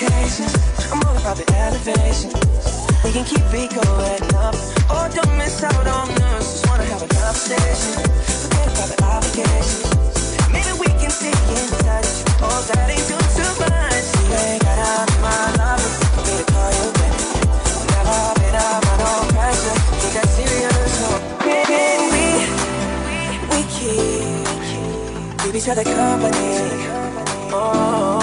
[0.00, 0.54] vacations.
[0.90, 2.32] I'm all about the elevation.
[3.04, 4.54] We can keep it going up.
[4.88, 6.52] Oh, don't miss out on us.
[6.52, 8.00] Just wanna have a conversation.
[8.42, 9.84] Forget about the obligations.
[10.48, 12.10] Maybe we can stay in touch.
[12.40, 14.06] Oh, that ain't too, too much.
[14.24, 15.92] You ain't gotta be my lover.
[16.16, 17.14] I'm to call you back.
[17.92, 19.76] Never been up on no pressure.
[20.00, 20.92] Ain't that serious?
[21.00, 21.08] No.
[21.44, 22.26] Can we,
[23.52, 24.48] we keep,
[25.40, 26.48] keep each other company?
[27.52, 28.19] Oh.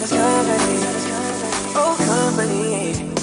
[0.00, 0.12] got.
[1.74, 3.15] Oh, company.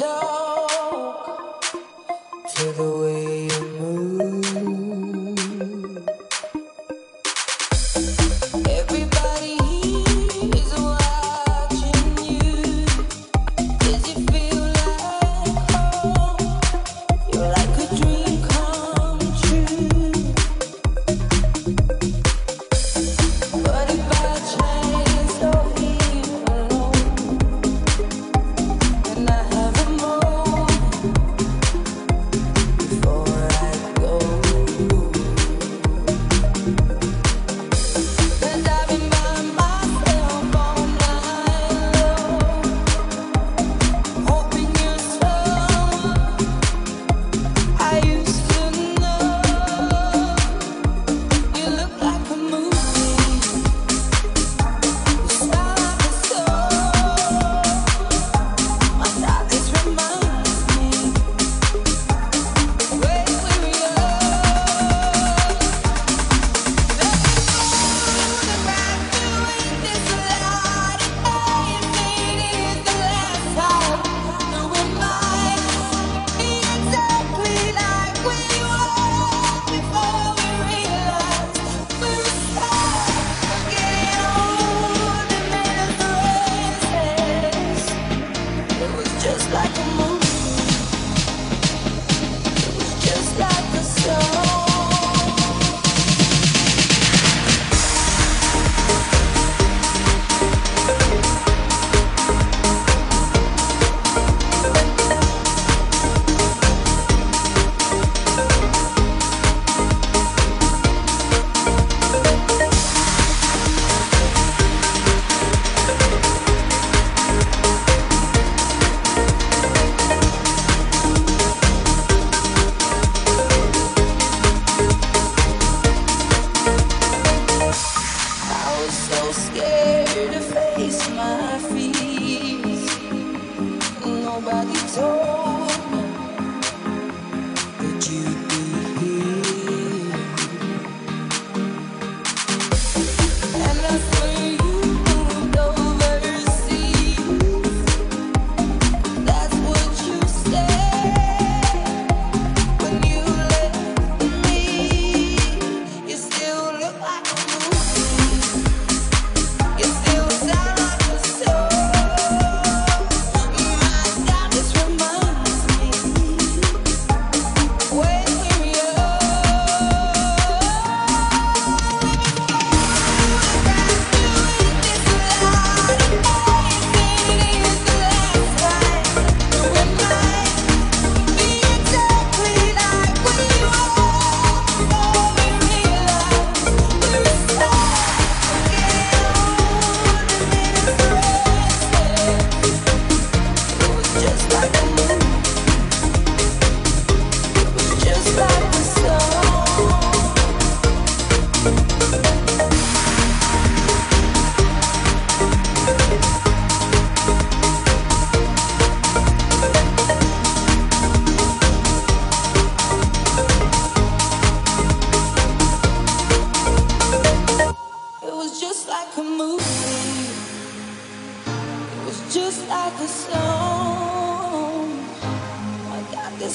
[0.00, 0.29] show.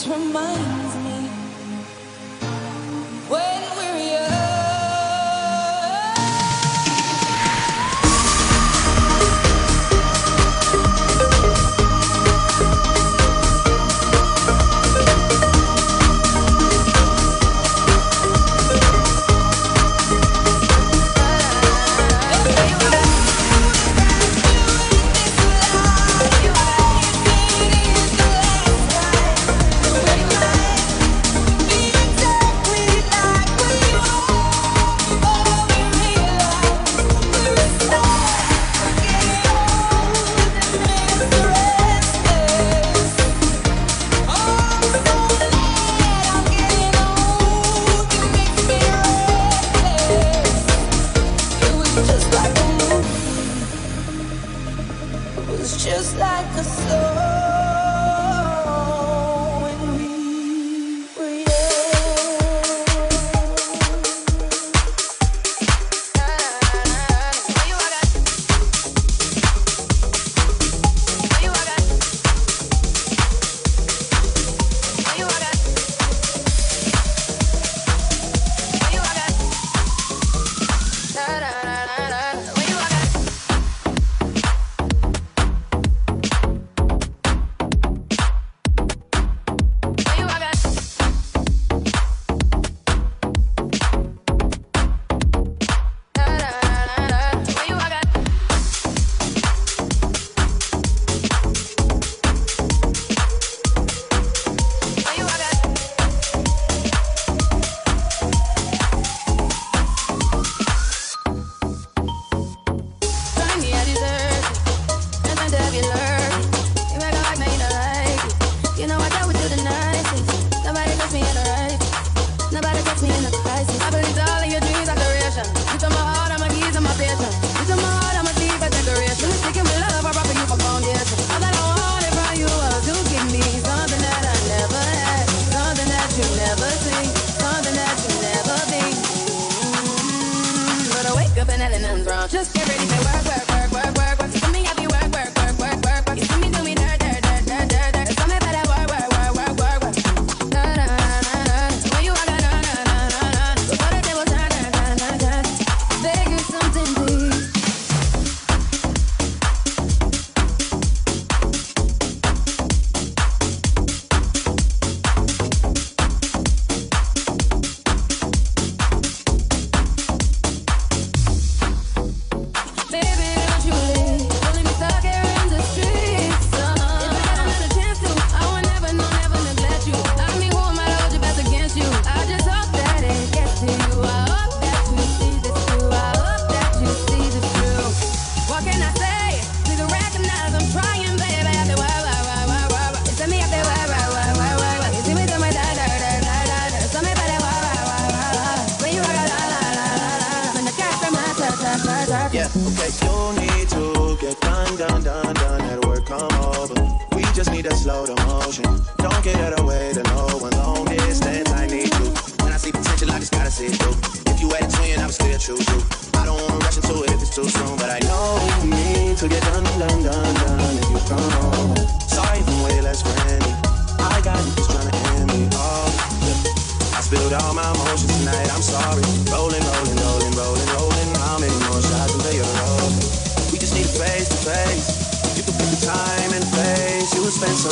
[0.07, 1.14] Yeah, okay,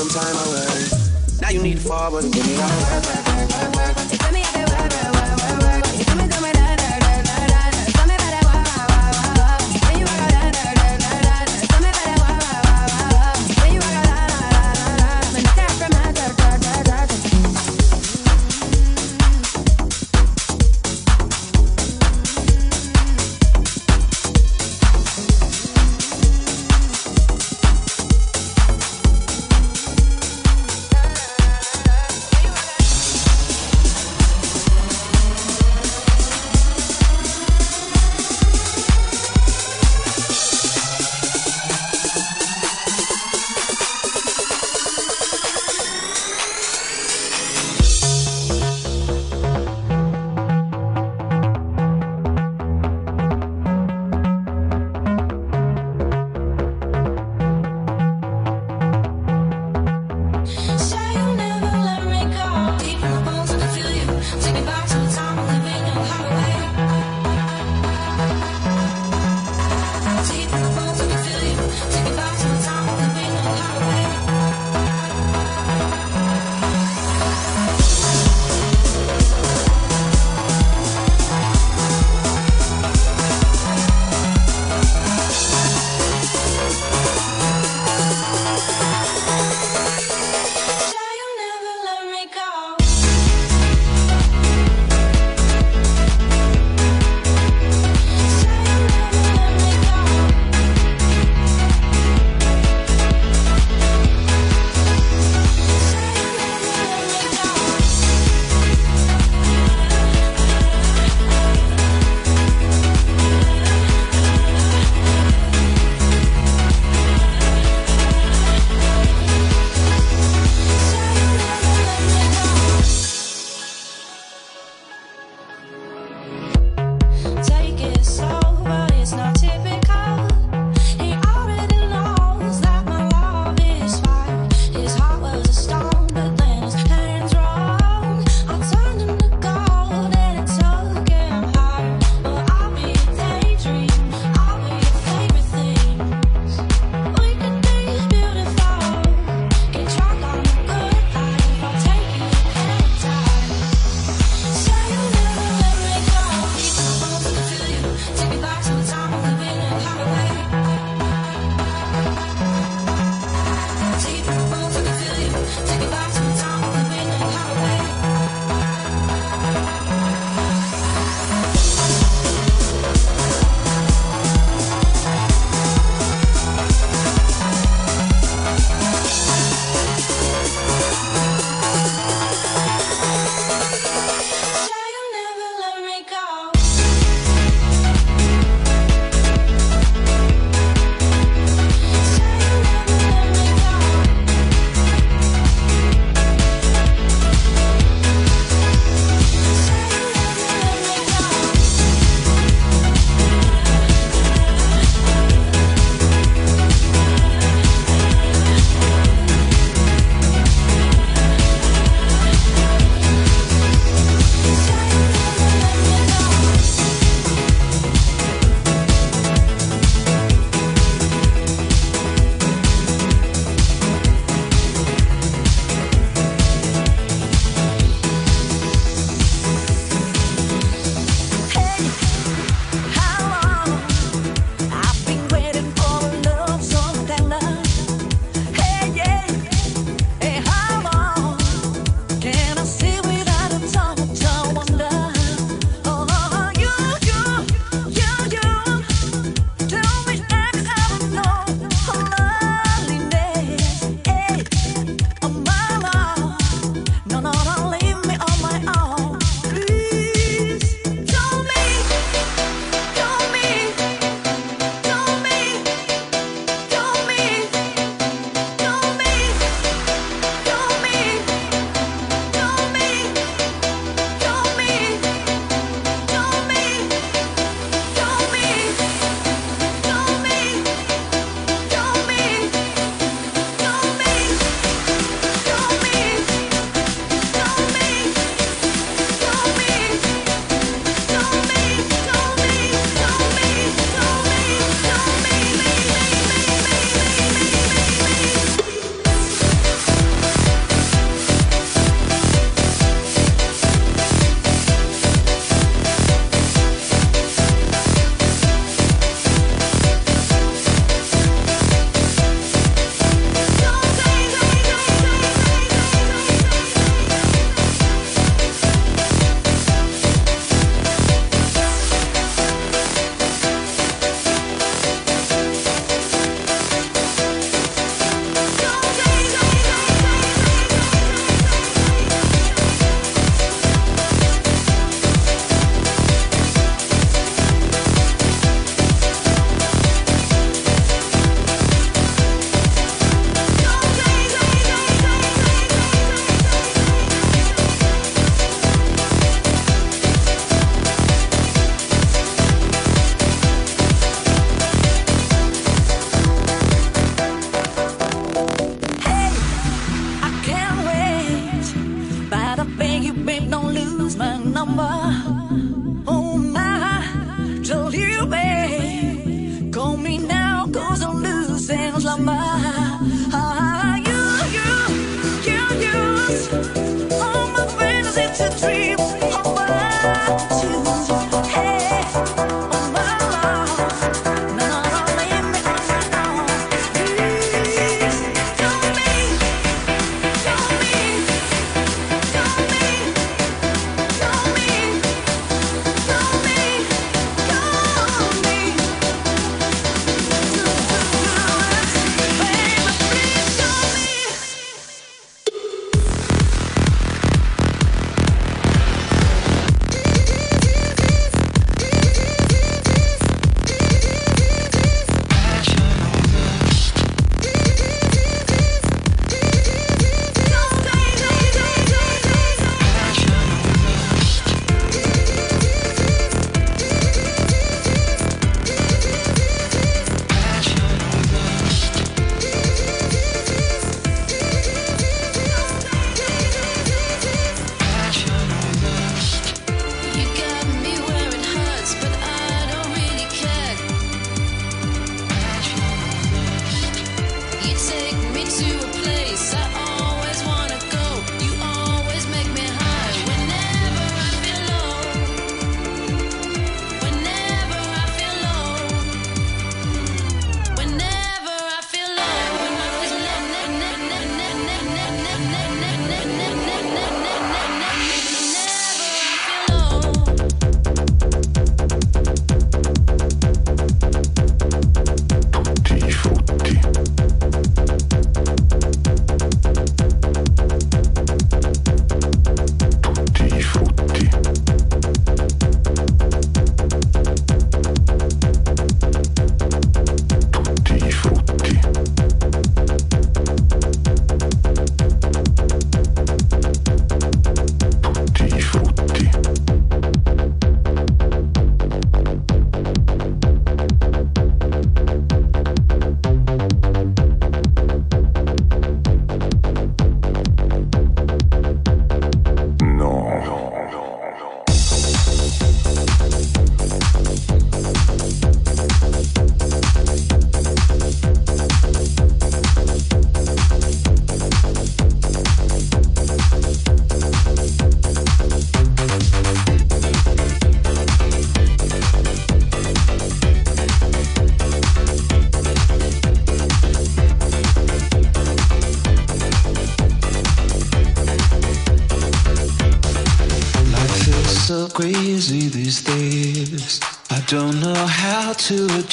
[0.09, 1.39] some time away.
[1.41, 3.32] Now you need to fall, but give me all that.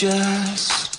[0.01, 0.99] just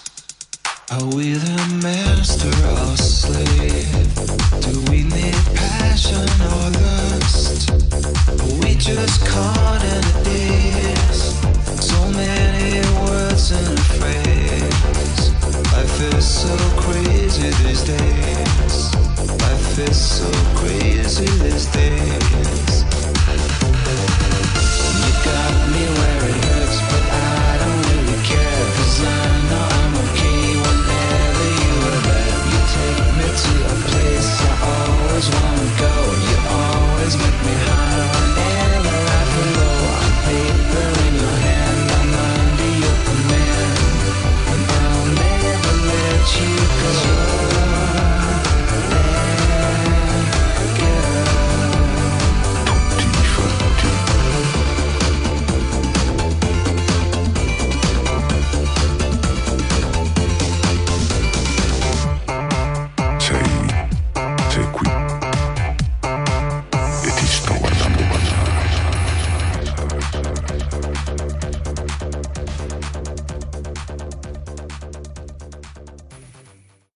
[0.91, 4.13] are we the master or slave?
[4.61, 7.71] Do we need passion or lust?
[7.71, 11.33] Are we just caught in a daze?
[11.81, 15.33] So many words and phrases
[15.73, 18.75] i Life is so crazy these days.
[19.41, 22.83] Life is so crazy these days.
[25.01, 26.00] You got me.
[35.21, 35.50] was one.